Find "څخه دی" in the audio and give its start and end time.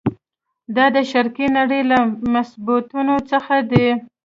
3.31-3.87